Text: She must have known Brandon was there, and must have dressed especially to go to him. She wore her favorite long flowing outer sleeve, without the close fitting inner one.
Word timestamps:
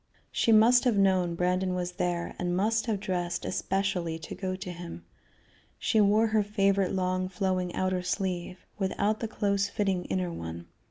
She 0.31 0.51
must 0.51 0.83
have 0.85 0.97
known 0.97 1.35
Brandon 1.35 1.75
was 1.75 1.91
there, 1.91 2.33
and 2.39 2.57
must 2.57 2.87
have 2.87 2.99
dressed 2.99 3.45
especially 3.45 4.17
to 4.17 4.33
go 4.33 4.55
to 4.55 4.71
him. 4.71 5.05
She 5.77 6.01
wore 6.01 6.25
her 6.25 6.41
favorite 6.41 6.91
long 6.91 7.29
flowing 7.29 7.71
outer 7.75 8.01
sleeve, 8.01 8.65
without 8.79 9.19
the 9.19 9.27
close 9.27 9.69
fitting 9.69 10.05
inner 10.05 10.33
one. 10.33 10.65